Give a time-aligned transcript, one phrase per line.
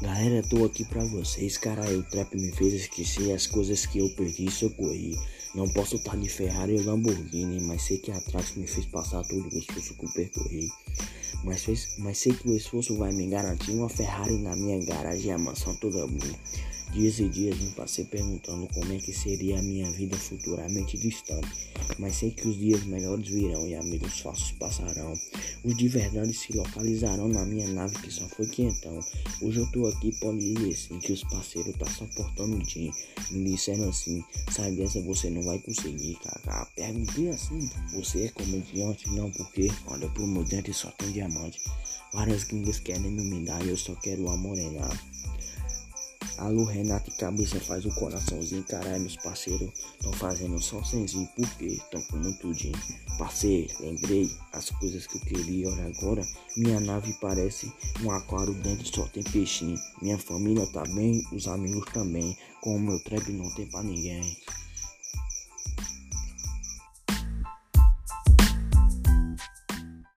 [0.00, 1.98] Galera, tô aqui pra vocês, caralho.
[1.98, 5.18] O trap me fez esquecer as coisas que eu perdi e socorri.
[5.56, 9.52] Não posso estar de Ferrari ou Lamborghini, mas sei que atrás me fez passar todo
[9.52, 10.68] o esforço que eu percorri.
[11.42, 15.30] Mas, fez, mas sei que o esforço vai me garantir uma Ferrari na minha garagem
[15.30, 16.38] e a mansão toda boa.
[16.92, 21.68] Dias e dias me passei perguntando como é que seria a minha vida futuramente distante.
[21.98, 25.12] Mas sei que os dias melhores virão e amigos falsos passarão.
[25.64, 28.98] Os de verdade se localizarão na minha nave que só foi quentão.
[29.42, 32.90] Hoje eu tô aqui, pode dizer sim, que os parceiros tá só portando um tim.
[33.30, 36.66] Me disseram assim, sai dessa você não vai conseguir, kaká.
[36.74, 39.10] Perguntei assim, você é comediante?
[39.10, 41.60] Não, porque olha pro meu dente só tem diamante.
[42.14, 44.98] Várias gringas querem me humilhar e eu só quero amorenar.
[46.38, 48.62] Alô, Renato Cabeça faz o coraçãozinho.
[48.62, 51.28] Caralho, meus parceiros estão fazendo só senzinho.
[51.34, 51.66] Por quê?
[51.66, 52.78] Estão com muito dinheiro.
[53.18, 55.68] Parceiro, lembrei as coisas que eu queria.
[55.68, 56.24] Olha agora,
[56.56, 57.72] minha nave parece
[58.04, 59.76] um aquário dentro só tem peixinho.
[60.00, 62.36] Minha família tá bem, os amigos também.
[62.60, 64.36] Com o meu trap não tem pra ninguém.